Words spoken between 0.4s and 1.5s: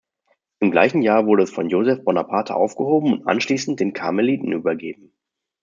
Im gleichen Jahr wurde